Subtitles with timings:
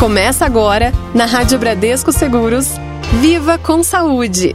[0.00, 2.68] Começa agora, na Rádio Bradesco Seguros,
[3.20, 4.54] Viva com Saúde.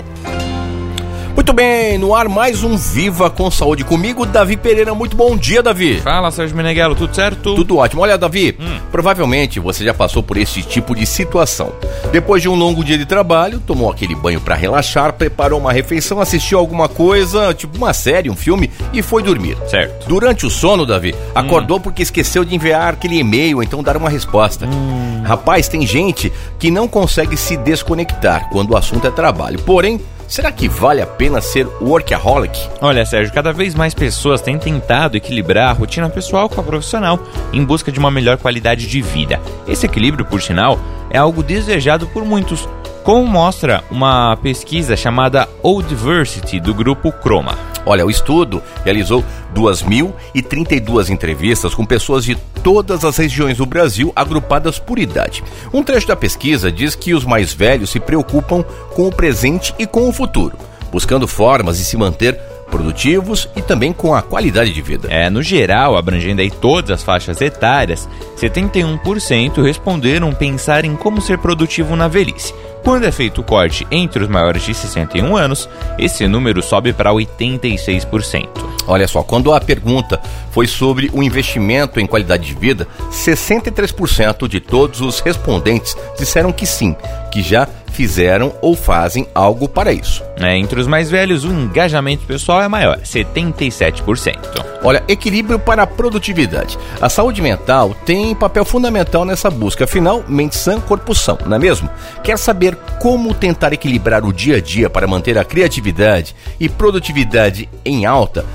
[1.36, 4.96] Muito bem, no ar mais um Viva com Saúde comigo, Davi Pereira.
[4.96, 6.00] Muito bom dia, Davi.
[6.00, 7.54] Fala, Sérgio Meneghello, tudo certo?
[7.54, 8.02] Tudo ótimo.
[8.02, 8.80] Olha, Davi, hum.
[8.90, 11.74] provavelmente você já passou por esse tipo de situação.
[12.10, 16.22] Depois de um longo dia de trabalho, tomou aquele banho para relaxar, preparou uma refeição,
[16.22, 19.58] assistiu alguma coisa, tipo uma série, um filme, e foi dormir.
[19.68, 20.08] Certo.
[20.08, 21.32] Durante o sono, Davi, hum.
[21.36, 24.66] acordou porque esqueceu de enviar aquele e-mail, então dar uma resposta.
[24.66, 25.22] Hum.
[25.26, 29.60] Rapaz, tem gente que não consegue se desconectar quando o assunto é trabalho.
[29.64, 32.58] Porém, Será que vale a pena ser workaholic?
[32.82, 37.20] Olha, Sérgio, cada vez mais pessoas têm tentado equilibrar a rotina pessoal com a profissional
[37.54, 39.40] em busca de uma melhor qualidade de vida.
[39.68, 40.80] Esse equilíbrio, por sinal,
[41.12, 42.68] é algo desejado por muitos,
[43.06, 47.56] como mostra uma pesquisa chamada Old Diversity do grupo Chroma.
[47.86, 54.80] Olha, o estudo realizou 2.032 entrevistas com pessoas de todas as regiões do Brasil agrupadas
[54.80, 55.44] por idade.
[55.72, 58.64] Um trecho da pesquisa diz que os mais velhos se preocupam
[58.96, 60.58] com o presente e com o futuro,
[60.92, 65.08] buscando formas de se manter produtivos e também com a qualidade de vida.
[65.12, 71.38] É, no geral, abrangendo aí todas as faixas etárias, 71% responderam pensar em como ser
[71.38, 72.54] produtivo na velhice.
[72.84, 77.12] Quando é feito o corte entre os maiores de 61 anos, esse número sobe para
[77.12, 78.48] 86%.
[78.88, 80.22] Olha só, quando a pergunta
[80.52, 86.68] foi sobre o investimento em qualidade de vida, 63% de todos os respondentes disseram que
[86.68, 86.96] sim,
[87.32, 90.22] que já fizeram ou fazem algo para isso.
[90.38, 94.36] É, entre os mais velhos, o engajamento pessoal é maior, 77%.
[94.84, 96.78] Olha, equilíbrio para a produtividade.
[97.02, 101.60] A saúde mental tem papel fundamental nessa busca, afinal, mente sã, corpo são, não é
[101.60, 101.90] mesmo?
[102.22, 107.70] Quer saber como tentar equilibrar o dia a dia para manter a criatividade e produtividade
[107.84, 108.46] em alta?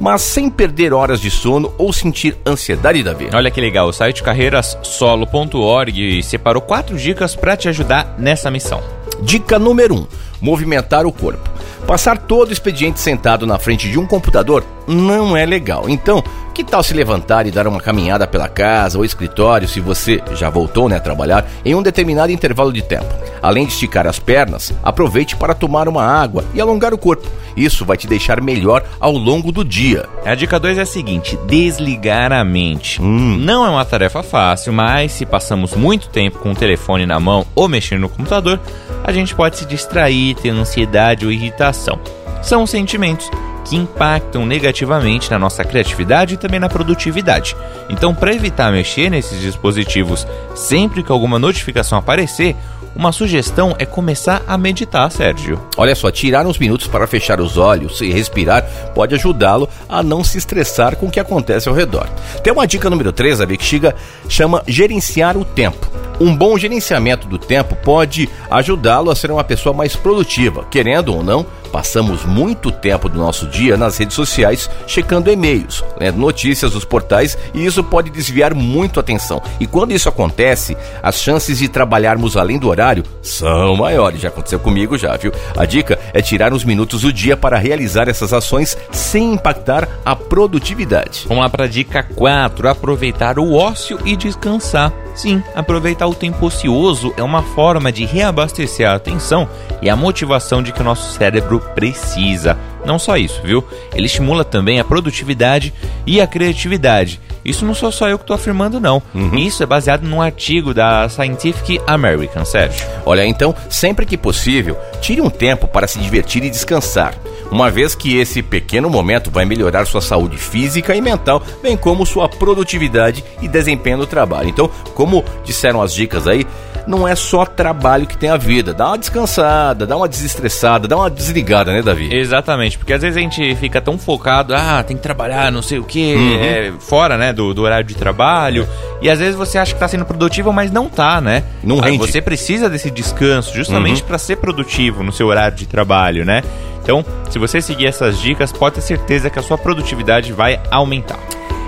[0.00, 3.36] Mas sem perder horas de sono ou sentir ansiedade da vida.
[3.36, 8.82] Olha que legal, o site carreirassolo.org separou quatro dicas para te ajudar nessa missão.
[9.22, 10.06] Dica número 1: um,
[10.40, 11.48] movimentar o corpo.
[11.86, 15.88] Passar todo o expediente sentado na frente de um computador não é legal.
[15.88, 16.22] Então,
[16.52, 20.50] que tal se levantar e dar uma caminhada pela casa ou escritório se você já
[20.50, 23.06] voltou né, a trabalhar em um determinado intervalo de tempo?
[23.40, 27.26] Além de esticar as pernas, aproveite para tomar uma água e alongar o corpo.
[27.56, 30.06] Isso vai te deixar melhor ao longo do dia.
[30.24, 33.00] A dica 2 é a seguinte: desligar a mente.
[33.02, 33.36] Hum.
[33.38, 37.44] Não é uma tarefa fácil, mas se passamos muito tempo com o telefone na mão
[37.54, 38.60] ou mexendo no computador,
[39.04, 41.98] a gente pode se distrair, ter ansiedade ou irritação.
[42.42, 43.30] São sentimentos
[43.64, 47.56] que impactam negativamente na nossa criatividade e também na produtividade.
[47.88, 52.56] Então, para evitar mexer nesses dispositivos sempre que alguma notificação aparecer,
[52.94, 55.58] uma sugestão é começar a meditar, Sérgio.
[55.78, 58.64] Olha só, tirar uns minutos para fechar os olhos e respirar
[58.94, 62.06] pode ajudá-lo a não se estressar com o que acontece ao redor.
[62.44, 63.94] Tem uma dica número 3, a Bexiga,
[64.28, 65.90] chama gerenciar o tempo.
[66.20, 71.22] Um bom gerenciamento do tempo pode ajudá-lo a ser uma pessoa mais produtiva, querendo ou
[71.24, 76.84] não Passamos muito tempo do nosso dia nas redes sociais checando e-mails, lendo notícias dos
[76.84, 79.42] portais e isso pode desviar muito a atenção.
[79.58, 84.20] E quando isso acontece, as chances de trabalharmos além do horário são maiores.
[84.20, 85.32] Já aconteceu comigo já, viu?
[85.56, 90.14] A dica é tirar uns minutos do dia para realizar essas ações sem impactar a
[90.14, 91.24] produtividade.
[91.26, 94.92] Vamos lá para a dica 4: aproveitar o ócio e descansar.
[95.14, 99.48] Sim, aproveitar o tempo ocioso é uma forma de reabastecer a atenção
[99.80, 102.56] e a motivação de que o nosso cérebro precisa.
[102.84, 103.64] Não só isso, viu?
[103.94, 105.72] Ele estimula também a produtividade
[106.06, 107.20] e a criatividade.
[107.44, 109.02] Isso não sou só eu que estou afirmando, não.
[109.14, 109.36] Uhum.
[109.36, 112.86] Isso é baseado num artigo da Scientific American, Sérgio.
[113.04, 117.14] Olha, então, sempre que possível, tire um tempo para se divertir e descansar,
[117.52, 122.06] uma vez que esse pequeno momento vai melhorar sua saúde física e mental, bem como
[122.06, 124.48] sua produtividade e desempenho no trabalho.
[124.48, 126.46] Então, como disseram as dicas aí,
[126.86, 128.72] não é só trabalho que tem a vida.
[128.72, 132.12] Dá uma descansada, dá uma desestressada, dá uma desligada, né, Davi?
[132.14, 135.78] Exatamente, porque às vezes a gente fica tão focado, ah, tem que trabalhar, não sei
[135.78, 136.42] o quê, uhum.
[136.42, 138.66] é, fora, né, do, do, horário de trabalho.
[139.00, 141.44] E às vezes você acha que está sendo produtivo, mas não tá, né?
[141.62, 141.98] Não rende.
[141.98, 144.08] Você precisa desse descanso justamente uhum.
[144.08, 146.42] para ser produtivo no seu horário de trabalho, né?
[146.82, 151.18] Então, se você seguir essas dicas, pode ter certeza que a sua produtividade vai aumentar.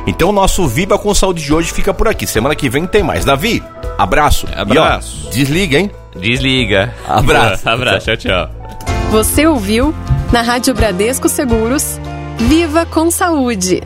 [0.06, 2.26] Então, o nosso Viva com Saúde de hoje fica por aqui.
[2.26, 3.24] Semana que vem tem mais.
[3.24, 3.62] Davi,
[3.96, 4.46] abraço.
[4.54, 5.22] Abraço.
[5.24, 5.90] E, ó, desliga, hein?
[6.16, 6.94] Desliga.
[7.08, 7.66] Abraço.
[7.68, 8.06] abraço.
[8.06, 8.50] Tchau, tchau.
[9.10, 9.94] Você ouviu
[10.32, 11.98] na Rádio Bradesco Seguros
[12.38, 13.82] Viva com Saúde.